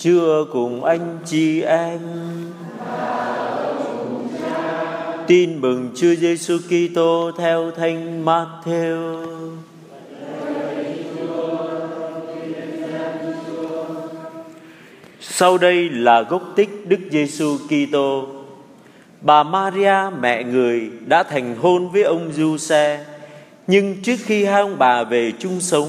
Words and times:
chưa 0.00 0.44
cùng 0.52 0.84
anh 0.84 1.18
chị 1.24 1.62
em. 1.62 2.00
Tin 5.26 5.60
mừng 5.60 5.90
Chúa 5.96 6.14
Giêsu 6.14 6.58
Kitô 6.58 7.30
theo 7.38 7.70
Thánh 7.70 8.24
Matthew. 8.24 9.26
Sau 15.20 15.58
đây 15.58 15.90
là 15.90 16.22
gốc 16.22 16.42
tích 16.56 16.88
Đức 16.88 17.00
Giêsu 17.10 17.58
Kitô. 17.68 18.26
Bà 19.20 19.42
Maria 19.42 19.96
mẹ 20.20 20.44
người 20.44 20.90
đã 21.06 21.22
thành 21.22 21.56
hôn 21.56 21.88
với 21.88 22.02
ông 22.02 22.32
Giuse, 22.32 23.04
nhưng 23.66 24.02
trước 24.02 24.16
khi 24.24 24.44
hai 24.44 24.60
ông 24.60 24.78
bà 24.78 25.04
về 25.04 25.32
chung 25.38 25.60
sống, 25.60 25.88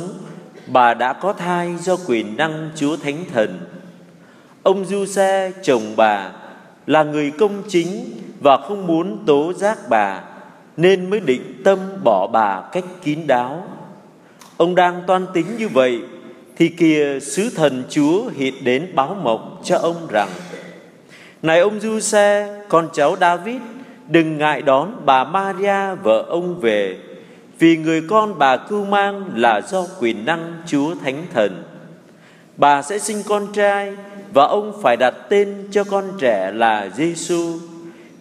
bà 0.68 0.94
đã 0.94 1.14
có 1.14 1.34
thai 1.34 1.76
do 1.80 1.96
quyền 2.08 2.38
năng 2.38 2.70
Chúa 2.76 2.98
Thánh 2.98 3.26
Thần. 3.34 3.71
Ông 4.64 4.86
Giuse 4.86 5.52
chồng 5.64 5.94
bà 5.96 6.32
là 6.88 7.04
người 7.04 7.32
công 7.32 7.64
chính 7.68 8.06
và 8.40 8.58
không 8.58 8.88
muốn 8.88 9.24
tố 9.26 9.54
giác 9.54 9.78
bà 9.90 10.24
nên 10.78 11.10
mới 11.10 11.20
định 11.20 11.62
tâm 11.64 11.80
bỏ 12.04 12.28
bà 12.28 12.62
cách 12.72 12.84
kín 13.04 13.20
đáo. 13.28 13.64
Ông 14.58 14.76
đang 14.76 15.04
toan 15.08 15.26
tính 15.34 15.46
như 15.58 15.68
vậy 15.68 16.02
thì 16.58 16.68
kìa 16.68 17.20
sứ 17.22 17.50
thần 17.56 17.84
Chúa 17.90 18.30
hiện 18.36 18.54
đến 18.64 18.92
báo 18.96 19.18
mộng 19.24 19.62
cho 19.64 19.78
ông 19.78 20.08
rằng 20.10 20.30
Này 21.42 21.60
ông 21.60 21.80
Du 21.80 22.00
Xe, 22.00 22.62
con 22.70 22.90
cháu 22.94 23.16
David, 23.22 23.62
đừng 24.08 24.38
ngại 24.38 24.62
đón 24.62 25.02
bà 25.06 25.24
Maria 25.24 25.96
vợ 26.04 26.26
ông 26.30 26.60
về 26.60 26.98
vì 27.60 27.78
người 27.78 28.02
con 28.10 28.40
bà 28.40 28.58
cưu 28.58 28.86
mang 28.86 29.30
là 29.36 29.62
do 29.62 29.86
quyền 30.00 30.26
năng 30.26 30.54
Chúa 30.68 30.96
Thánh 31.04 31.26
Thần. 31.34 31.64
Bà 32.58 32.82
sẽ 32.82 33.00
sinh 33.00 33.24
con 33.26 33.48
trai 33.54 33.94
và 34.34 34.46
ông 34.46 34.80
phải 34.82 34.98
đặt 34.98 35.14
tên 35.30 35.68
cho 35.72 35.84
con 35.84 36.12
trẻ 36.20 36.52
là 36.52 36.90
Giêsu 36.98 37.60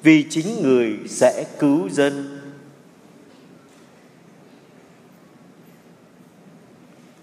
vì 0.03 0.25
chính 0.31 0.63
người 0.63 0.99
sẽ 1.07 1.45
cứu 1.59 1.89
dân. 1.89 2.41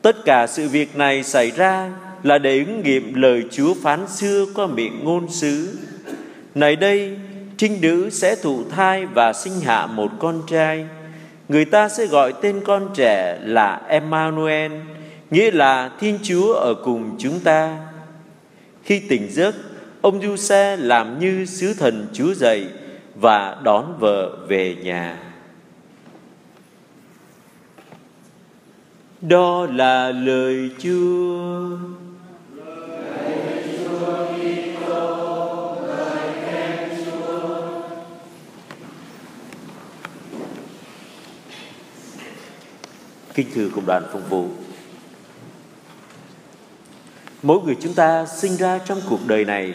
Tất 0.02 0.26
cả 0.26 0.48
sự 0.48 0.70
việc 0.70 0.96
này 0.96 1.24
xảy 1.24 1.52
ra 1.52 1.92
là 2.24 2.38
để 2.38 2.58
ứng 2.58 2.82
nghiệm 2.84 3.14
lời 3.14 3.44
Chúa 3.52 3.74
phán 3.74 4.08
xưa 4.08 4.46
qua 4.56 4.68
miệng 4.68 5.04
ngôn 5.04 5.30
sứ. 5.30 5.78
Này 6.56 6.76
đây, 6.76 7.18
trinh 7.58 7.82
nữ 7.82 8.10
sẽ 8.10 8.36
thụ 8.36 8.64
thai 8.70 9.06
và 9.06 9.34
sinh 9.34 9.54
hạ 9.64 9.86
một 9.86 10.12
con 10.20 10.42
trai. 10.50 10.86
Người 11.50 11.66
ta 11.66 11.90
sẽ 11.90 12.06
gọi 12.06 12.34
tên 12.42 12.62
con 12.66 12.90
trẻ 12.96 13.40
là 13.42 13.82
Emmanuel, 13.88 14.72
nghĩa 15.32 15.52
là 15.52 15.92
Thiên 16.00 16.20
Chúa 16.24 16.54
ở 16.54 16.74
cùng 16.84 17.16
chúng 17.20 17.40
ta. 17.40 17.78
Khi 18.84 19.00
tỉnh 19.00 19.32
giấc, 19.32 19.56
ông 20.02 20.22
Du 20.22 20.36
Xe 20.36 20.78
làm 20.78 21.20
như 21.20 21.46
sứ 21.46 21.74
thần 21.74 22.08
Chúa 22.14 22.34
dậy 22.34 22.68
và 23.16 23.58
đón 23.64 23.98
vợ 24.00 24.38
về 24.48 24.76
nhà. 24.84 25.24
Đó 29.22 29.66
là 29.66 30.12
lời 30.12 30.70
Chúa. 30.80 31.78
Kính 43.34 43.48
thưa 43.56 43.70
công 43.76 43.86
đoàn 43.86 44.04
phục 44.14 44.30
vụ 44.30 44.48
Mỗi 47.44 47.60
người 47.66 47.76
chúng 47.82 47.94
ta 47.94 48.26
sinh 48.26 48.56
ra 48.56 48.80
trong 48.86 49.02
cuộc 49.10 49.20
đời 49.28 49.46
này 49.46 49.74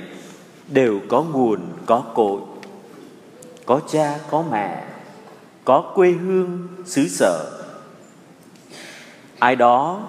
Đều 0.68 1.00
có 1.08 1.22
nguồn, 1.22 1.60
có 1.86 2.00
cội 2.14 2.40
Có 3.66 3.80
cha, 3.90 4.18
có 4.30 4.44
mẹ 4.50 4.84
Có 5.64 5.92
quê 5.94 6.10
hương, 6.10 6.68
xứ 6.84 7.08
sở. 7.08 7.62
Ai 9.38 9.56
đó 9.56 10.02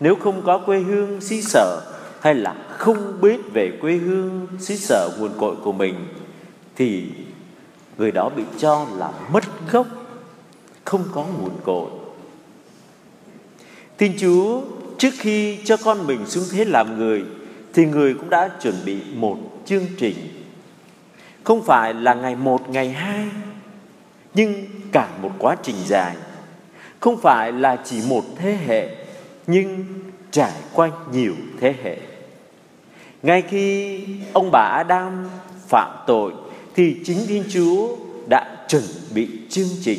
nếu 0.00 0.16
không 0.16 0.42
có 0.42 0.58
quê 0.58 0.78
hương 0.78 1.20
xứ 1.20 1.40
sở 1.40 1.80
hay 2.20 2.34
là 2.34 2.54
không 2.78 3.20
biết 3.20 3.40
về 3.52 3.78
quê 3.80 3.92
hương 3.92 4.46
xứ 4.58 4.76
sở 4.76 5.10
nguồn 5.18 5.30
cội 5.38 5.56
của 5.64 5.72
mình 5.72 5.94
thì 6.76 7.06
người 7.98 8.12
đó 8.12 8.30
bị 8.36 8.42
cho 8.58 8.86
là 8.96 9.12
mất 9.32 9.44
gốc 9.72 9.86
không 10.84 11.04
có 11.14 11.24
nguồn 11.40 11.50
cội. 11.64 11.90
Thiên 13.98 14.12
Chúa 14.18 14.60
trước 14.98 15.14
khi 15.18 15.58
cho 15.64 15.76
con 15.76 16.06
mình 16.06 16.26
xuống 16.26 16.44
thế 16.52 16.64
làm 16.64 16.98
người, 16.98 17.24
thì 17.74 17.86
người 17.86 18.14
cũng 18.14 18.30
đã 18.30 18.50
chuẩn 18.62 18.74
bị 18.84 18.96
một 19.14 19.38
chương 19.66 19.86
trình. 19.98 20.14
Không 21.44 21.62
phải 21.62 21.94
là 21.94 22.14
ngày 22.14 22.36
một, 22.36 22.68
ngày 22.70 22.90
hai, 22.90 23.26
nhưng 24.34 24.64
cả 24.92 25.08
một 25.22 25.30
quá 25.38 25.56
trình 25.62 25.76
dài. 25.86 26.16
Không 27.00 27.20
phải 27.20 27.52
là 27.52 27.76
chỉ 27.84 27.96
một 28.08 28.24
thế 28.36 28.58
hệ, 28.66 28.88
nhưng 29.46 29.84
trải 30.30 30.52
qua 30.72 30.90
nhiều 31.12 31.34
thế 31.60 31.74
hệ. 31.82 31.96
Ngay 33.22 33.42
khi 33.42 34.00
ông 34.32 34.50
bà 34.52 34.60
Adam 34.60 35.28
phạm 35.68 35.90
tội, 36.06 36.32
thì 36.74 36.96
chính 37.04 37.18
Thiên 37.26 37.44
Chúa 37.48 37.96
đã 38.26 38.56
chuẩn 38.68 38.82
bị 39.14 39.28
chương 39.48 39.68
trình. 39.82 39.98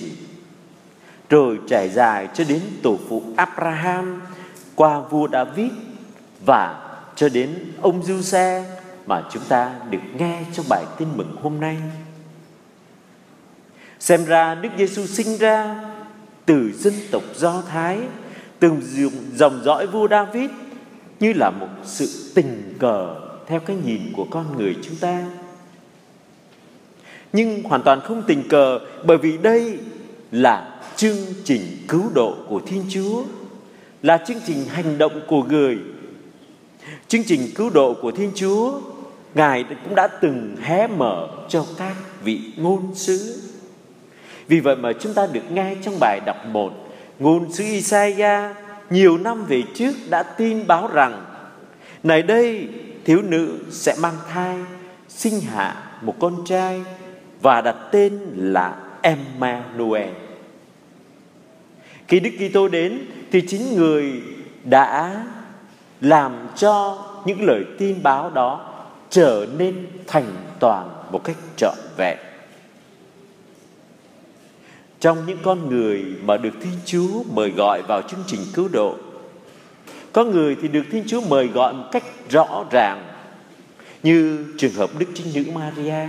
Rồi 1.30 1.60
trải 1.70 1.90
dài 1.90 2.28
cho 2.34 2.44
đến 2.50 2.62
tổ 2.84 2.98
phụ 3.10 3.24
Abraham 3.36 4.22
qua 4.78 5.00
vua 5.00 5.28
David 5.32 5.72
và 6.46 6.90
cho 7.16 7.30
đến 7.30 7.56
ông 7.82 8.04
Du-xe 8.04 8.66
mà 9.06 9.24
chúng 9.32 9.44
ta 9.50 9.72
được 9.90 10.00
nghe 10.18 10.44
trong 10.54 10.66
bài 10.70 10.86
tin 10.98 11.08
mừng 11.16 11.36
hôm 11.42 11.60
nay. 11.60 11.78
Xem 14.00 14.26
ra 14.26 14.56
Đức 14.56 14.70
Giêsu 14.78 15.06
sinh 15.06 15.38
ra 15.38 15.84
từ 16.46 16.72
dân 16.72 16.94
tộc 17.12 17.24
Do 17.36 17.62
Thái, 17.62 18.00
từ 18.60 18.72
dòng 19.36 19.62
dõi 19.64 19.88
vua 19.88 20.08
David 20.08 20.50
như 21.20 21.34
là 21.34 21.50
một 21.50 21.68
sự 21.84 22.32
tình 22.36 22.74
cờ 22.80 23.16
theo 23.48 23.60
cái 23.60 23.76
nhìn 23.86 24.02
của 24.16 24.28
con 24.32 24.58
người 24.58 24.76
chúng 24.84 24.96
ta. 24.96 25.26
Nhưng 27.34 27.64
hoàn 27.64 27.84
toàn 27.84 28.02
không 28.02 28.24
tình 28.28 28.50
cờ 28.50 28.80
bởi 29.06 29.18
vì 29.18 29.38
đây 29.38 29.80
là 30.32 30.80
chương 30.96 31.18
trình 31.44 31.62
cứu 31.88 32.04
độ 32.14 32.36
của 32.50 32.62
Thiên 32.66 32.86
Chúa, 32.90 33.24
là 34.02 34.18
chương 34.18 34.40
trình 34.46 34.66
hành 34.66 34.98
động 34.98 35.22
của 35.28 35.44
người. 35.44 35.78
Chương 37.08 37.24
trình 37.24 37.42
cứu 37.56 37.70
độ 37.70 37.94
của 38.02 38.12
Thiên 38.12 38.32
Chúa, 38.36 38.80
Ngài 39.36 39.64
cũng 39.64 39.96
đã 39.96 40.08
từng 40.08 40.56
hé 40.62 40.88
mở 40.88 41.28
cho 41.50 41.66
các 41.78 41.96
vị 42.24 42.40
ngôn 42.58 42.96
sứ 42.96 43.42
vì 44.48 44.60
vậy 44.60 44.76
mà 44.76 44.94
chúng 45.00 45.14
ta 45.14 45.28
được 45.32 45.52
nghe 45.52 45.76
trong 45.82 46.00
bài 46.00 46.20
đọc 46.26 46.46
một 46.46 46.72
Ngôn 47.20 47.52
sứ 47.52 47.64
Isaiah 47.64 48.56
nhiều 48.90 49.18
năm 49.18 49.46
về 49.46 49.64
trước 49.76 49.92
đã 50.10 50.24
tin 50.24 50.68
báo 50.68 50.90
rằng 50.94 51.26
Này 52.04 52.22
đây 52.22 52.68
thiếu 53.06 53.22
nữ 53.22 53.60
sẽ 53.72 53.96
mang 54.02 54.16
thai 54.34 54.58
Sinh 55.10 55.42
hạ 55.42 55.84
một 56.02 56.16
con 56.20 56.46
trai 56.46 56.82
Và 57.42 57.62
đặt 57.62 57.76
tên 57.92 58.20
là 58.36 58.76
Emmanuel 59.02 60.10
khi 62.08 62.20
Đức 62.20 62.30
Kitô 62.40 62.68
đến 62.68 63.06
Thì 63.32 63.44
chính 63.48 63.76
người 63.76 64.22
đã 64.64 65.26
làm 66.02 66.48
cho 66.56 67.06
những 67.26 67.42
lời 67.42 67.64
tin 67.78 68.04
báo 68.04 68.30
đó 68.30 68.74
trở 69.10 69.48
nên 69.58 69.88
thành 70.08 70.32
toàn 70.60 70.90
một 71.12 71.24
cách 71.24 71.38
trọn 71.58 71.78
vẹn 71.98 72.18
trong 75.00 75.18
những 75.28 75.38
con 75.44 75.70
người 75.70 76.06
mà 76.24 76.38
được 76.38 76.54
Thiên 76.62 76.80
Chúa 76.86 77.24
mời 77.34 77.50
gọi 77.50 77.82
vào 77.82 78.02
chương 78.02 78.24
trình 78.28 78.40
cứu 78.54 78.68
độ. 78.68 78.96
Có 80.12 80.24
người 80.24 80.56
thì 80.62 80.68
được 80.68 80.84
Thiên 80.92 81.04
Chúa 81.08 81.22
mời 81.30 81.48
gọi 81.48 81.74
một 81.74 81.86
cách 81.92 82.04
rõ 82.30 82.66
ràng 82.72 83.08
như 84.04 84.46
trường 84.58 84.74
hợp 84.74 84.90
Đức 85.00 85.06
Trinh 85.14 85.28
Nữ 85.36 85.52
Maria. 85.52 86.08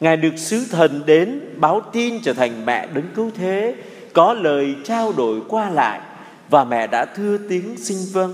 Ngài 0.00 0.16
được 0.16 0.36
sứ 0.36 0.64
thần 0.70 1.02
đến 1.06 1.40
báo 1.56 1.80
tin 1.92 2.20
trở 2.22 2.32
thành 2.32 2.66
mẹ 2.66 2.88
đấng 2.94 3.06
cứu 3.14 3.30
thế, 3.36 3.74
có 4.14 4.34
lời 4.34 4.76
trao 4.84 5.12
đổi 5.12 5.40
qua 5.48 5.70
lại 5.70 6.00
và 6.48 6.64
mẹ 6.64 6.86
đã 6.86 7.04
thưa 7.04 7.38
tiếng 7.48 7.76
xin 7.76 7.98
vâng. 8.12 8.32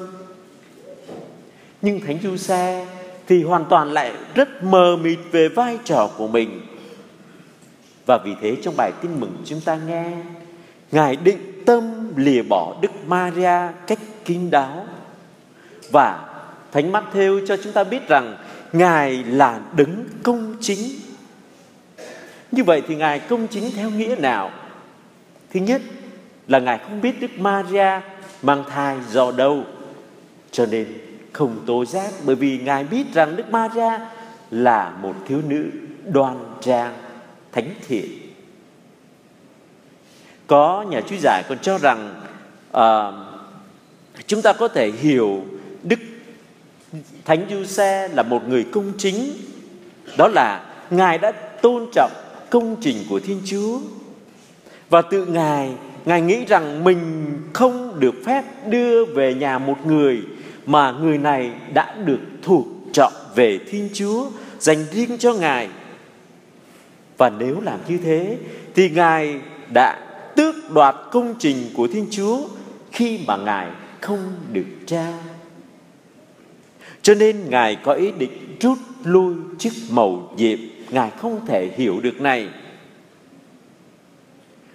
Nhưng 1.83 2.01
Thánh 2.01 2.19
Du 2.23 2.37
Xe 2.37 2.87
thì 3.27 3.43
hoàn 3.43 3.65
toàn 3.65 3.93
lại 3.93 4.13
rất 4.35 4.65
mờ 4.65 4.97
mịt 5.03 5.19
về 5.33 5.49
vai 5.49 5.79
trò 5.85 6.11
của 6.17 6.29
mình 6.29 6.61
và 8.07 8.19
vì 8.25 8.35
thế 8.41 8.57
trong 8.63 8.77
bài 8.77 8.93
tin 9.03 9.21
mừng 9.21 9.37
chúng 9.45 9.61
ta 9.61 9.79
nghe, 9.87 10.13
Ngài 10.93 11.17
định 11.17 11.63
tâm 11.67 12.13
lìa 12.17 12.43
bỏ 12.43 12.77
Đức 12.81 12.91
Maria 13.07 13.59
cách 13.87 13.99
kín 14.25 14.51
đáo 14.51 14.87
Và 15.91 16.29
Thánh 16.73 16.93
Mắt 16.93 17.05
theo 17.13 17.41
cho 17.47 17.57
chúng 17.57 17.73
ta 17.73 17.85
biết 17.85 18.09
rằng 18.09 18.37
Ngài 18.73 19.25
là 19.25 19.61
đứng 19.77 20.05
công 20.23 20.57
chính 20.61 20.79
Như 22.53 22.65
vậy 22.65 22.83
thì 22.89 22.95
Ngài 22.95 23.19
công 23.19 23.47
chính 23.47 23.71
theo 23.77 23.91
nghĩa 23.91 24.17
nào? 24.19 24.51
Thứ 25.53 25.61
nhất 25.61 25.83
là 26.49 26.59
Ngài 26.59 26.79
không 26.79 27.01
biết 27.01 27.21
Đức 27.21 27.31
Maria 27.39 28.01
mang 28.43 28.65
thai 28.69 28.97
do 29.11 29.33
đâu 29.33 29.65
Cho 30.51 30.67
nên 30.67 30.87
không 31.33 31.63
tố 31.67 31.85
giác 31.85 32.11
bởi 32.25 32.37
vì 32.37 32.59
Ngài 32.59 32.85
biết 32.85 33.05
rằng 33.15 33.37
Đức 33.37 33.51
Maria 33.51 33.99
là 34.51 34.91
một 35.03 35.15
thiếu 35.29 35.41
nữ 35.49 35.71
đoan 36.13 36.37
trang, 36.61 36.97
thánh 37.53 37.75
thiện. 37.89 38.07
Có 40.47 40.85
nhà 40.91 41.01
chú 41.09 41.17
giải 41.21 41.43
còn 41.49 41.59
cho 41.59 41.79
rằng 41.79 42.23
uh, 42.77 43.15
chúng 44.27 44.43
ta 44.43 44.53
có 44.53 44.69
thể 44.69 44.91
hiểu 44.91 45.45
Đức 45.83 45.99
Thánh 47.25 47.47
Du 47.51 47.65
Xe 47.65 48.09
là 48.09 48.23
một 48.23 48.49
người 48.49 48.67
công 48.73 48.93
chính. 48.99 49.33
Đó 50.19 50.29
là 50.29 50.65
Ngài 50.91 51.19
đã 51.19 51.33
tôn 51.33 51.87
trọng 51.93 52.11
công 52.51 52.77
trình 52.81 52.97
của 53.09 53.21
Thiên 53.21 53.41
Chúa 53.45 53.81
và 54.91 55.03
tự 55.03 55.27
Ngài 55.27 55.71
Ngài 56.05 56.21
nghĩ 56.21 56.45
rằng 56.45 56.85
mình 56.85 57.01
không 57.53 58.01
được 58.01 58.15
phép 58.27 58.45
đưa 58.67 59.05
về 59.05 59.35
nhà 59.35 59.59
một 59.59 59.87
người 59.87 60.23
mà 60.67 60.93
người 60.93 61.19
này 61.19 61.53
đã 61.75 61.95
được 62.05 62.21
thuộc 62.43 62.67
trọng 62.93 63.13
về 63.35 63.59
Thiên 63.71 63.89
Chúa 63.93 64.27
dành 64.59 64.85
riêng 64.91 65.19
cho 65.19 65.35
Ngài. 65.35 65.69
Và 67.19 67.31
nếu 67.31 67.61
làm 67.61 67.79
như 67.89 67.99
thế, 67.99 68.37
thì 68.75 68.91
Ngài 68.91 69.41
đã 69.73 69.99
tước 70.37 70.55
đoạt 70.75 70.97
công 71.11 71.35
trình 71.39 71.57
của 71.75 71.89
Thiên 71.93 72.07
Chúa 72.11 72.39
khi 72.93 73.21
mà 73.27 73.37
Ngài 73.37 73.71
không 74.01 74.33
được 74.53 74.67
trao. 74.87 75.15
Cho 77.03 77.15
nên 77.15 77.51
Ngài 77.51 77.77
có 77.77 77.93
ý 77.93 78.13
định 78.19 78.57
rút 78.61 78.79
lui 79.05 79.35
chức 79.59 79.73
mầu 79.91 80.33
nhiệm 80.37 80.59
Ngài 80.91 81.11
không 81.11 81.47
thể 81.47 81.71
hiểu 81.77 82.01
được 82.03 82.21
này 82.21 82.49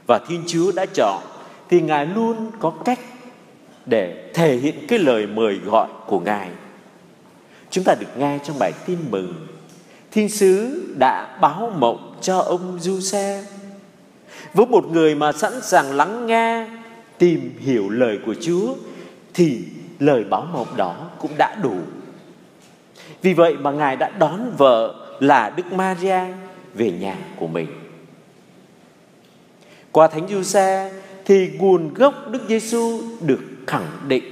và 0.07 0.19
Thiên 0.27 0.43
Chúa 0.47 0.71
đã 0.71 0.85
chọn, 0.93 1.23
Thì 1.69 1.81
Ngài 1.81 2.05
luôn 2.05 2.51
có 2.59 2.73
cách 2.85 2.99
Để 3.85 4.31
thể 4.33 4.55
hiện 4.55 4.75
cái 4.87 4.99
lời 4.99 5.27
mời 5.27 5.55
gọi 5.55 5.87
của 6.07 6.19
Ngài. 6.19 6.49
Chúng 7.69 7.83
ta 7.83 7.95
được 7.99 8.17
nghe 8.17 8.39
trong 8.43 8.59
bài 8.59 8.71
tin 8.85 8.97
mừng. 9.09 9.47
Thiên 10.11 10.29
sứ 10.29 10.83
đã 10.97 11.37
báo 11.41 11.73
mộng 11.77 12.15
cho 12.21 12.39
ông 12.39 12.77
Du 12.79 12.99
Xe 12.99 13.43
Với 14.53 14.65
một 14.65 14.85
người 14.91 15.15
mà 15.15 15.31
sẵn 15.31 15.61
sàng 15.61 15.91
lắng 15.91 16.27
nghe, 16.27 16.67
Tìm 17.17 17.51
hiểu 17.59 17.89
lời 17.89 18.19
của 18.25 18.35
Chúa, 18.41 18.73
Thì 19.33 19.59
lời 19.99 20.23
báo 20.23 20.47
mộng 20.53 20.67
đó 20.75 20.95
cũng 21.19 21.31
đã 21.37 21.55
đủ. 21.63 21.75
Vì 23.21 23.33
vậy 23.33 23.55
mà 23.57 23.71
Ngài 23.71 23.95
đã 23.95 24.09
đón 24.09 24.51
vợ 24.57 24.95
là 25.19 25.49
Đức 25.49 25.73
Maria 25.73 26.19
về 26.73 26.91
nhà 26.91 27.17
của 27.39 27.47
mình. 27.47 27.67
Qua 29.95 30.07
Thánh 30.07 30.27
Du 30.27 30.43
Xe 30.43 30.91
thì 31.25 31.49
nguồn 31.57 31.93
gốc 31.93 32.13
Đức 32.31 32.39
Giêsu 32.47 33.01
được 33.21 33.39
khẳng 33.67 33.87
định. 34.07 34.23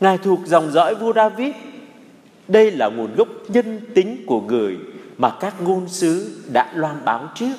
Ngài 0.00 0.18
thuộc 0.18 0.40
dòng 0.44 0.72
dõi 0.72 0.94
vua 0.94 1.12
David. 1.12 1.54
Đây 2.48 2.70
là 2.70 2.88
nguồn 2.88 3.14
gốc 3.16 3.28
nhân 3.48 3.80
tính 3.94 4.24
của 4.26 4.40
người 4.40 4.76
mà 5.18 5.30
các 5.40 5.62
ngôn 5.62 5.88
sứ 5.88 6.40
đã 6.52 6.72
loan 6.74 7.04
báo 7.04 7.28
trước. 7.34 7.54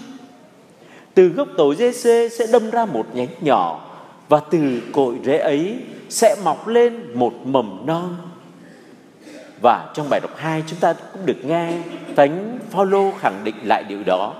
Từ 1.14 1.28
gốc 1.28 1.48
tổ 1.58 1.74
Giê-xê 1.74 2.30
sẽ 2.30 2.48
đâm 2.52 2.70
ra 2.70 2.86
một 2.86 3.06
nhánh 3.14 3.28
nhỏ 3.42 3.90
và 4.30 4.40
từ 4.52 4.82
cội 4.94 5.16
rễ 5.26 5.38
ấy 5.38 5.80
sẽ 6.10 6.36
mọc 6.44 6.68
lên 6.68 7.20
một 7.20 7.34
mầm 7.46 7.86
non 7.86 8.16
và 9.62 9.92
trong 9.94 10.10
bài 10.10 10.20
đọc 10.20 10.32
2 10.38 10.64
chúng 10.68 10.80
ta 10.80 10.94
cũng 10.94 11.26
được 11.26 11.46
nghe 11.46 11.72
Thánh 12.16 12.60
Phaolô 12.72 13.12
khẳng 13.20 13.44
định 13.44 13.56
lại 13.64 13.84
điều 13.84 14.04
đó. 14.04 14.34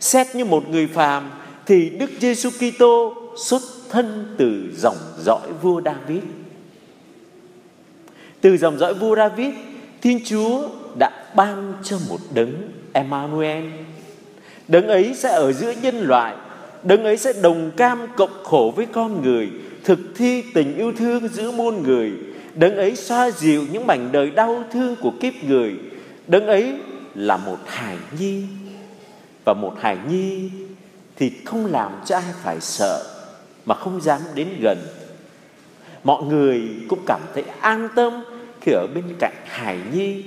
Xét 0.00 0.26
như 0.34 0.44
một 0.44 0.68
người 0.68 0.86
phàm 0.86 1.30
thì 1.66 1.90
Đức 1.90 2.10
Giêsu 2.20 2.50
Kitô 2.50 3.14
xuất 3.36 3.62
thân 3.90 4.34
từ 4.38 4.70
dòng 4.76 4.96
dõi 5.18 5.48
vua 5.62 5.82
David. 5.84 6.22
Từ 8.40 8.56
dòng 8.56 8.78
dõi 8.78 8.94
vua 8.94 9.16
David, 9.16 9.54
Thiên 10.02 10.20
Chúa 10.24 10.68
đã 10.98 11.10
ban 11.36 11.74
cho 11.82 11.98
một 12.08 12.18
đấng 12.34 12.52
Emmanuel. 12.92 13.64
Đấng 14.68 14.88
ấy 14.88 15.14
sẽ 15.14 15.28
ở 15.28 15.52
giữa 15.52 15.72
nhân 15.82 16.00
loại, 16.00 16.34
đấng 16.82 17.04
ấy 17.04 17.16
sẽ 17.16 17.32
đồng 17.42 17.70
cam 17.76 17.98
cộng 18.16 18.44
khổ 18.44 18.72
với 18.76 18.86
con 18.86 19.22
người, 19.22 19.50
thực 19.86 19.98
thi 20.16 20.42
tình 20.54 20.76
yêu 20.76 20.92
thương 20.92 21.28
giữa 21.28 21.50
muôn 21.50 21.82
người 21.82 22.12
Đấng 22.54 22.76
ấy 22.76 22.96
xoa 22.96 23.30
dịu 23.30 23.64
những 23.72 23.86
mảnh 23.86 24.08
đời 24.12 24.30
đau 24.30 24.64
thương 24.72 24.96
của 25.00 25.12
kiếp 25.20 25.32
người 25.44 25.74
Đấng 26.26 26.46
ấy 26.46 26.74
là 27.14 27.36
một 27.36 27.58
hài 27.66 27.96
nhi 28.18 28.42
Và 29.44 29.54
một 29.54 29.74
hài 29.80 29.96
nhi 30.10 30.50
thì 31.16 31.32
không 31.44 31.66
làm 31.66 31.92
cho 32.04 32.16
ai 32.16 32.32
phải 32.42 32.60
sợ, 32.60 33.22
Mà 33.66 33.74
không 33.74 34.00
dám 34.00 34.20
đến 34.34 34.48
gần. 34.60 34.78
Mọi 36.04 36.22
người 36.22 36.62
cũng 36.88 37.02
cảm 37.06 37.20
thấy 37.34 37.44
an 37.60 37.88
tâm 37.96 38.24
Khi 38.60 38.72
ở 38.72 38.86
bên 38.94 39.04
cạnh 39.18 39.34
Hải 39.44 39.78
nhi. 39.92 40.24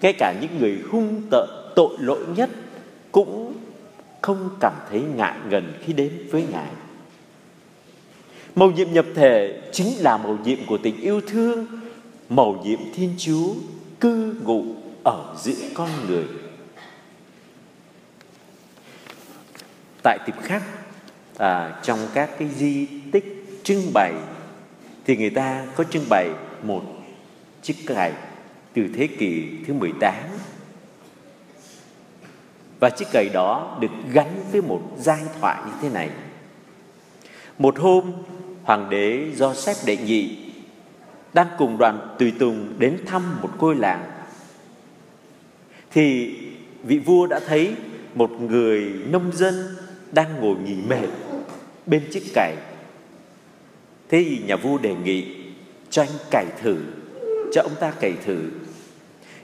Ngay 0.00 0.12
cả 0.18 0.34
những 0.40 0.58
người 0.60 0.78
hung 0.90 1.22
tợn 1.30 1.48
tội 1.76 1.96
lỗi 2.00 2.24
nhất 2.36 2.50
Cũng 3.12 3.54
không 4.20 4.50
cảm 4.60 4.74
thấy 4.90 5.02
ngại 5.16 5.36
ngần 5.50 5.72
khi 5.84 5.92
đến 5.92 6.28
với 6.30 6.44
Ngài. 6.52 6.70
Mầu 8.54 8.70
nhiệm 8.70 8.92
nhập 8.92 9.06
thể 9.14 9.60
chính 9.72 9.88
là 9.98 10.16
mầu 10.16 10.38
nhiệm 10.44 10.58
của 10.66 10.78
tình 10.78 11.00
yêu 11.00 11.20
thương. 11.28 11.66
Mầu 12.28 12.60
nhiệm 12.64 12.78
Thiên 12.94 13.14
Chúa 13.18 13.54
cư 14.00 14.34
ngụ 14.44 14.64
ở 15.04 15.34
giữa 15.42 15.68
con 15.74 15.88
người. 16.08 16.24
Tại 20.02 20.18
tiệm 20.26 20.36
khắc 20.42 20.62
à, 21.38 21.80
Trong 21.82 21.98
các 22.14 22.30
cái 22.38 22.48
di 22.48 22.86
tích 23.12 23.60
trưng 23.62 23.92
bày 23.94 24.12
Thì 25.04 25.16
người 25.16 25.30
ta 25.30 25.66
có 25.76 25.84
trưng 25.84 26.04
bày 26.08 26.28
một 26.62 26.82
chiếc 27.62 27.76
cày 27.86 28.12
Từ 28.74 28.88
thế 28.96 29.06
kỷ 29.06 29.48
thứ 29.66 29.74
18 29.74 30.14
Và 32.82 32.90
chiếc 32.90 33.08
cày 33.12 33.28
đó 33.28 33.78
được 33.80 33.90
gắn 34.12 34.28
với 34.52 34.62
một 34.62 34.82
giai 34.98 35.20
thoại 35.40 35.62
như 35.66 35.72
thế 35.82 35.88
này. 35.88 36.10
Một 37.58 37.78
hôm 37.78 38.12
hoàng 38.62 38.90
đế 38.90 39.30
do 39.34 39.54
xếp 39.54 39.74
đệ 39.86 39.96
nhị 39.96 40.38
đang 41.34 41.46
cùng 41.58 41.78
đoàn 41.78 42.16
tùy 42.18 42.32
tùng 42.38 42.74
đến 42.78 42.98
thăm 43.06 43.22
một 43.42 43.50
ngôi 43.58 43.76
làng. 43.76 44.10
Thì 45.90 46.34
vị 46.82 46.98
vua 46.98 47.26
đã 47.26 47.40
thấy 47.46 47.74
một 48.14 48.30
người 48.40 48.92
nông 49.06 49.32
dân 49.32 49.76
đang 50.12 50.40
ngồi 50.40 50.56
nghỉ 50.56 50.76
mệt 50.88 51.08
bên 51.86 52.02
chiếc 52.12 52.22
cày. 52.34 52.56
Thế 54.08 54.24
thì 54.28 54.42
nhà 54.46 54.56
vua 54.56 54.78
đề 54.78 54.94
nghị 54.94 55.36
cho 55.90 56.02
anh 56.02 56.10
cày 56.30 56.46
thử, 56.62 56.76
cho 57.52 57.62
ông 57.62 57.74
ta 57.80 57.90
cày 57.90 58.12
thử. 58.24 58.50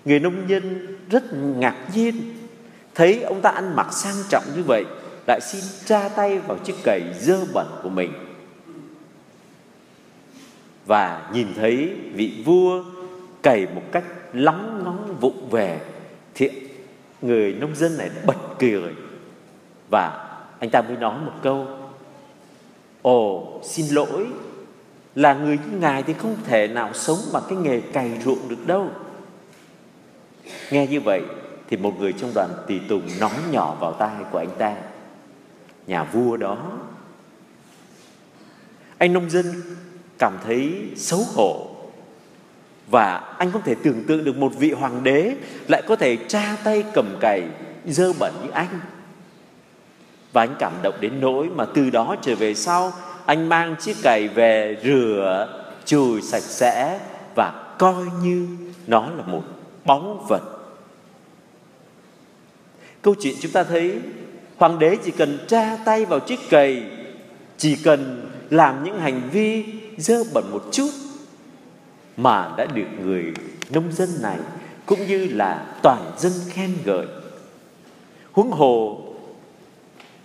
Người 0.04 0.20
nông 0.20 0.48
dân 0.48 0.96
rất 1.10 1.24
ngạc 1.32 1.76
nhiên, 1.94 2.14
thấy 2.94 3.22
ông 3.22 3.40
ta 3.40 3.50
ăn 3.50 3.76
mặc 3.76 3.92
sang 3.92 4.16
trọng 4.28 4.44
như 4.56 4.62
vậy, 4.62 4.84
lại 5.26 5.40
xin 5.40 5.64
tra 5.84 6.08
tay 6.08 6.38
vào 6.38 6.58
chiếc 6.58 6.74
cày 6.84 7.00
dơ 7.20 7.44
bẩn 7.54 7.66
của 7.82 7.88
mình. 7.88 8.12
Và 10.86 11.30
nhìn 11.32 11.46
thấy 11.54 11.96
vị 12.12 12.42
vua 12.44 12.84
cày 13.42 13.66
một 13.74 13.82
cách 13.92 14.04
lóng 14.32 14.82
ngóng 14.84 15.16
vụng 15.20 15.50
về, 15.50 15.80
thì 16.34 16.50
người 17.22 17.52
nông 17.52 17.76
dân 17.76 17.98
này 17.98 18.10
bật 18.26 18.36
cười 18.58 18.94
và 19.90 20.27
anh 20.58 20.70
ta 20.70 20.82
mới 20.82 20.96
nói 20.96 21.18
một 21.20 21.32
câu, 21.42 21.66
ồ, 23.02 23.60
xin 23.64 23.86
lỗi, 23.90 24.26
là 25.14 25.34
người 25.34 25.58
như 25.58 25.78
ngài 25.78 26.02
thì 26.02 26.12
không 26.12 26.36
thể 26.44 26.68
nào 26.68 26.92
sống 26.94 27.18
bằng 27.32 27.42
cái 27.48 27.58
nghề 27.58 27.80
cày 27.80 28.10
ruộng 28.24 28.48
được 28.48 28.66
đâu. 28.66 28.90
Nghe 30.70 30.86
như 30.86 31.00
vậy 31.00 31.22
thì 31.70 31.76
một 31.76 31.94
người 31.98 32.12
trong 32.12 32.30
đoàn 32.34 32.50
tùy 32.68 32.80
tùng 32.88 33.02
nói 33.20 33.34
nhỏ 33.50 33.76
vào 33.80 33.92
tai 33.92 34.16
của 34.30 34.38
anh 34.38 34.50
ta. 34.58 34.76
Nhà 35.86 36.04
vua 36.04 36.36
đó, 36.36 36.58
anh 38.98 39.12
nông 39.12 39.30
dân 39.30 39.46
cảm 40.18 40.38
thấy 40.44 40.90
xấu 40.96 41.20
hổ 41.34 41.66
và 42.90 43.16
anh 43.38 43.52
không 43.52 43.62
thể 43.62 43.74
tưởng 43.82 44.04
tượng 44.04 44.24
được 44.24 44.36
một 44.36 44.52
vị 44.58 44.72
hoàng 44.72 45.04
đế 45.04 45.36
lại 45.68 45.82
có 45.88 45.96
thể 45.96 46.16
tra 46.28 46.56
tay 46.64 46.84
cầm 46.94 47.16
cày, 47.20 47.42
dơ 47.86 48.12
bẩn 48.18 48.34
như 48.42 48.50
anh 48.50 48.80
và 50.38 50.44
anh 50.44 50.56
cảm 50.58 50.72
động 50.82 50.94
đến 51.00 51.20
nỗi 51.20 51.48
mà 51.48 51.64
từ 51.74 51.90
đó 51.90 52.16
trở 52.22 52.34
về 52.34 52.54
sau, 52.54 52.92
anh 53.26 53.48
mang 53.48 53.76
chiếc 53.80 53.96
cày 54.02 54.28
về 54.28 54.76
rửa, 54.84 55.48
chùi 55.84 56.22
sạch 56.22 56.42
sẽ 56.42 57.00
và 57.34 57.74
coi 57.78 58.04
như 58.22 58.46
nó 58.86 59.10
là 59.10 59.22
một 59.26 59.42
báu 59.84 60.24
vật 60.28 60.42
câu 63.02 63.14
chuyện 63.20 63.34
chúng 63.40 63.52
ta 63.52 63.64
thấy, 63.64 63.98
hoàng 64.56 64.78
đế 64.78 64.96
chỉ 65.04 65.10
cần 65.10 65.38
tra 65.48 65.76
tay 65.84 66.04
vào 66.04 66.20
chiếc 66.20 66.38
cày 66.50 66.82
chỉ 67.56 67.76
cần 67.76 68.30
làm 68.50 68.84
những 68.84 69.00
hành 69.00 69.28
vi 69.32 69.64
dơ 69.96 70.24
bẩn 70.34 70.44
một 70.52 70.64
chút 70.72 70.90
mà 72.16 72.54
đã 72.56 72.64
được 72.64 72.88
người 73.02 73.32
nông 73.70 73.92
dân 73.92 74.08
này 74.22 74.38
cũng 74.86 75.06
như 75.06 75.28
là 75.30 75.66
toàn 75.82 76.12
dân 76.18 76.32
khen 76.50 76.70
ngợi. 76.84 77.06
Huống 78.32 78.50
hồ 78.50 79.04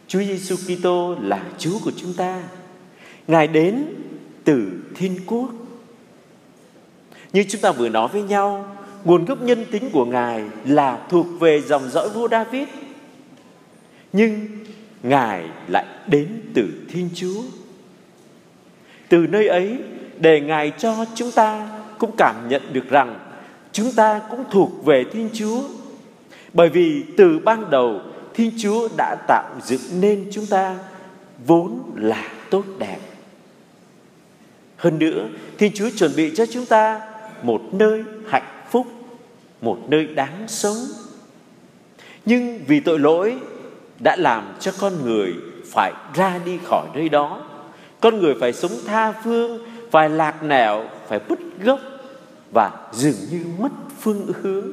Chúa 0.08 0.20
Giêsu 0.20 0.56
Kitô 0.56 1.16
là 1.22 1.44
Chúa 1.58 1.80
của 1.84 1.92
chúng 1.98 2.14
ta. 2.14 2.44
Ngài 3.28 3.48
đến 3.48 3.86
từ 4.44 4.72
thiên 4.96 5.20
quốc. 5.26 5.50
Như 7.34 7.44
chúng 7.50 7.62
ta 7.62 7.72
vừa 7.72 7.90
nói 7.90 8.08
với 8.08 8.22
nhau, 8.22 8.78
nguồn 9.04 9.26
gốc 9.26 9.42
nhân 9.42 9.66
tính 9.72 9.90
của 9.94 10.06
Ngài 10.06 10.44
là 10.66 11.08
thuộc 11.10 11.26
về 11.40 11.62
dòng 11.62 11.90
dõi 11.90 12.10
vua 12.10 12.28
David. 12.28 12.68
Nhưng 14.14 14.48
Ngài 15.04 15.44
lại 15.68 15.86
đến 16.08 16.42
từ 16.54 16.68
Thiên 16.90 17.10
Chúa. 17.16 17.42
Từ 19.10 19.18
nơi 19.18 19.48
ấy 19.48 19.78
để 20.20 20.42
Ngài 20.42 20.72
cho 20.78 21.06
chúng 21.16 21.32
ta 21.32 21.70
cũng 21.98 22.12
cảm 22.18 22.50
nhận 22.50 22.62
được 22.74 22.90
rằng 22.90 23.20
chúng 23.72 23.92
ta 23.96 24.22
cũng 24.30 24.44
thuộc 24.52 24.86
về 24.86 25.04
Thiên 25.14 25.30
Chúa. 25.34 25.62
Bởi 26.54 26.70
vì 26.70 27.04
từ 27.18 27.40
ban 27.40 27.70
đầu 27.70 28.02
Thiên 28.34 28.52
Chúa 28.58 28.88
đã 28.98 29.16
tạo 29.28 29.56
dựng 29.64 29.82
nên 30.00 30.30
chúng 30.32 30.46
ta 30.46 30.78
vốn 31.46 31.92
là 31.96 32.28
tốt 32.50 32.64
đẹp. 32.80 33.00
Hơn 34.78 35.00
nữa, 35.00 35.28
Thiên 35.58 35.72
Chúa 35.76 35.90
chuẩn 35.96 36.12
bị 36.16 36.32
cho 36.36 36.46
chúng 36.46 36.66
ta 36.66 37.02
một 37.44 37.62
nơi 37.72 38.04
hạnh 38.28 38.64
phúc, 38.72 38.88
một 39.62 39.78
nơi 39.88 40.08
đáng 40.08 40.46
sống. 40.48 40.78
Nhưng 42.26 42.60
vì 42.68 42.80
tội 42.80 43.00
lỗi 43.00 43.38
đã 44.00 44.16
làm 44.16 44.56
cho 44.60 44.72
con 44.80 44.94
người 45.04 45.34
phải 45.66 45.94
ra 46.14 46.40
đi 46.46 46.60
khỏi 46.64 46.88
nơi 46.94 47.10
đó. 47.10 47.42
Con 48.00 48.20
người 48.20 48.36
phải 48.40 48.54
sống 48.54 48.72
tha 48.86 49.12
phương, 49.24 49.66
phải 49.92 50.10
lạc 50.10 50.44
nẻo, 50.44 50.86
phải 51.08 51.20
bứt 51.30 51.40
gốc 51.64 51.80
và 52.52 52.72
dường 52.92 53.16
như 53.32 53.46
mất 53.60 53.70
phương 54.00 54.28
hướng. 54.42 54.72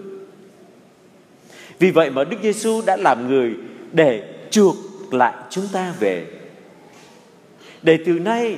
Vì 1.80 1.90
vậy 1.90 2.10
mà 2.10 2.24
Đức 2.24 2.36
Giêsu 2.42 2.82
đã 2.86 2.96
làm 2.96 3.28
người 3.28 3.54
để 3.92 4.34
chuộc 4.50 4.76
lại 5.10 5.34
chúng 5.50 5.64
ta 5.72 5.94
về. 6.00 6.26
Để 7.82 7.98
từ 8.06 8.12
nay, 8.12 8.56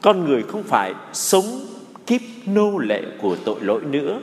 con 0.00 0.24
người 0.24 0.42
không 0.42 0.62
phải 0.62 0.94
sống 1.12 1.44
kiếp 2.06 2.20
nô 2.46 2.78
lệ 2.78 3.02
của 3.22 3.36
tội 3.44 3.60
lỗi 3.60 3.80
nữa, 3.84 4.20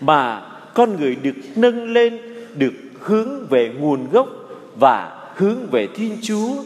mà 0.00 0.50
con 0.74 0.96
người 0.96 1.14
được 1.14 1.36
nâng 1.56 1.92
lên, 1.92 2.18
được 2.54 2.72
hướng 3.00 3.46
về 3.46 3.74
nguồn 3.78 4.10
gốc 4.10 4.28
và 4.76 5.30
hướng 5.34 5.66
về 5.70 5.88
Thiên 5.94 6.18
Chúa 6.22 6.62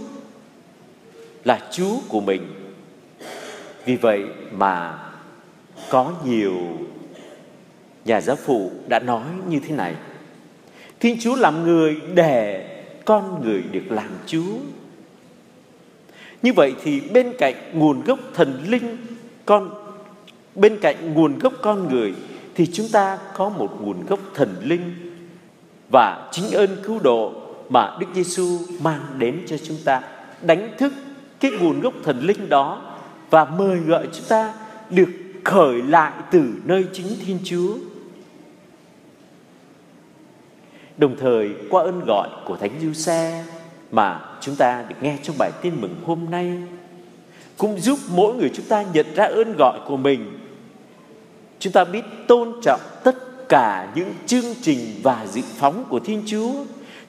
là 1.45 1.69
Chúa 1.73 1.97
của 2.09 2.21
mình. 2.21 2.47
Vì 3.85 3.97
vậy 3.97 4.25
mà 4.53 4.99
có 5.91 6.13
nhiều 6.25 6.59
nhà 8.05 8.21
giáo 8.21 8.37
phụ 8.37 8.73
đã 8.89 8.99
nói 8.99 9.25
như 9.49 9.61
thế 9.69 9.75
này. 9.75 9.95
Thiên 11.01 11.17
Chúa 11.21 11.35
làm 11.35 11.65
người 11.65 11.97
để 12.15 12.67
con 13.05 13.43
người 13.45 13.63
được 13.73 13.91
làm 13.91 14.09
Chúa. 14.27 14.55
Như 16.43 16.53
vậy 16.53 16.75
thì 16.83 17.01
bên 17.01 17.33
cạnh 17.39 17.55
nguồn 17.73 18.05
gốc 18.05 18.19
thần 18.35 18.65
linh 18.69 18.97
con, 19.47 19.71
bên 20.55 20.79
cạnh 20.81 21.15
nguồn 21.15 21.39
gốc 21.39 21.53
con 21.63 21.89
người 21.89 22.15
thì 22.55 22.67
chúng 22.67 22.89
ta 22.93 23.19
có 23.35 23.49
một 23.49 23.81
nguồn 23.81 24.07
gốc 24.07 24.21
thần 24.35 24.57
linh 24.65 24.95
và 25.91 26.29
chính 26.33 26.51
ơn 26.51 26.77
cứu 26.83 26.99
độ 27.03 27.33
mà 27.69 27.97
Đức 28.01 28.07
Giêsu 28.15 28.59
mang 28.83 29.01
đến 29.19 29.41
cho 29.47 29.59
chúng 29.59 29.77
ta 29.85 30.03
đánh 30.43 30.75
thức 30.79 30.93
cái 31.41 31.51
nguồn 31.51 31.81
gốc 31.81 31.95
thần 32.05 32.21
linh 32.21 32.49
đó 32.49 32.83
và 33.31 33.45
mời 33.45 33.79
gọi 33.79 34.09
chúng 34.13 34.27
ta 34.29 34.55
được 34.91 35.09
khởi 35.45 35.83
lại 35.83 36.13
từ 36.31 36.43
nơi 36.65 36.85
chính 36.93 37.07
Thiên 37.27 37.39
Chúa. 37.45 37.75
Đồng 41.01 41.17
thời, 41.17 41.51
qua 41.71 41.83
ơn 41.83 42.05
gọi 42.07 42.29
của 42.47 42.57
Thánh 42.57 42.71
Du 42.83 42.93
Xe 42.93 43.45
mà 43.91 44.21
chúng 44.41 44.57
ta 44.57 44.85
được 44.89 44.95
nghe 45.01 45.17
trong 45.23 45.37
bài 45.39 45.51
tin 45.63 45.81
mừng 45.81 45.95
hôm 46.07 46.31
nay, 46.31 46.53
cũng 47.57 47.81
giúp 47.81 47.99
mỗi 48.11 48.35
người 48.35 48.51
chúng 48.55 48.67
ta 48.67 48.85
nhận 48.93 49.07
ra 49.15 49.25
ơn 49.25 49.57
gọi 49.57 49.79
của 49.87 49.97
mình. 49.97 50.39
Chúng 51.59 51.73
ta 51.73 51.85
biết 51.85 52.05
tôn 52.29 52.53
trọng 52.63 52.81
tất 53.05 53.49
cả 53.49 53.93
những 53.95 54.15
chương 54.27 54.55
trình 54.63 54.79
và 55.03 55.27
dự 55.33 55.43
phóng 55.57 55.85
của 55.89 56.01
Thiên 56.01 56.23
Chúa, 56.27 56.53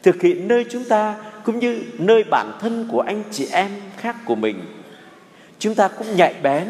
thực 0.04 0.22
hiện 0.22 0.48
nơi 0.48 0.66
chúng 0.72 0.84
ta 0.84 1.16
cũng 1.46 1.60
như 1.60 1.82
nơi 1.98 2.24
bản 2.24 2.52
thân 2.62 2.88
của 2.92 3.02
anh 3.02 3.24
chị 3.32 3.48
em 3.52 3.72
khác 3.98 4.16
của 4.26 4.36
mình. 4.36 4.62
Chúng 5.60 5.76
ta 5.76 5.88
cũng 5.88 6.16
nhạy 6.16 6.36
bén 6.44 6.68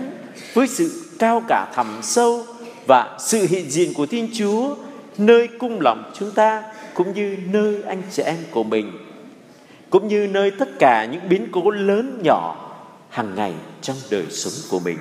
với 0.53 0.67
sự 0.67 1.11
cao 1.19 1.43
cả 1.47 1.71
thẳm 1.75 1.99
sâu 2.01 2.45
và 2.87 3.17
sự 3.19 3.47
hiện 3.49 3.69
diện 3.69 3.93
của 3.93 4.05
Thiên 4.05 4.29
Chúa 4.33 4.75
nơi 5.25 5.49
cung 5.59 5.81
lòng 5.81 6.11
chúng 6.13 6.31
ta 6.31 6.63
cũng 6.93 7.13
như 7.13 7.37
nơi 7.45 7.83
anh 7.87 8.01
chị 8.11 8.23
em 8.23 8.37
của 8.51 8.63
mình 8.63 8.91
cũng 9.89 10.07
như 10.07 10.27
nơi 10.27 10.51
tất 10.51 10.69
cả 10.79 11.05
những 11.05 11.29
biến 11.29 11.47
cố 11.51 11.71
lớn 11.71 12.21
nhỏ 12.23 12.71
hàng 13.09 13.35
ngày 13.35 13.53
trong 13.81 13.97
đời 14.11 14.25
sống 14.29 14.53
của 14.69 14.79
mình. 14.79 14.97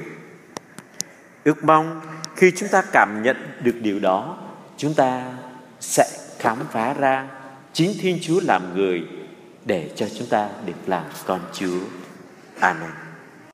Ước 1.45 1.65
mong 1.65 2.01
khi 2.37 2.53
chúng 2.57 2.69
ta 2.69 2.83
cảm 2.93 3.23
nhận 3.23 3.37
được 3.61 3.75
điều 3.81 3.99
đó, 3.99 4.39
chúng 4.77 4.95
ta 4.95 5.25
sẽ 5.81 6.05
khám 6.39 6.59
phá 6.71 6.95
ra 6.95 7.29
chính 7.73 7.91
Thiên 8.01 8.19
Chúa 8.23 8.41
làm 8.41 8.75
người 8.77 9.03
để 9.65 9.91
cho 9.97 10.07
chúng 10.19 10.27
ta 10.27 10.49
được 10.67 10.73
làm 10.87 11.05
con 11.27 11.41
Chúa. 11.53 11.79
Amen. 12.61 13.10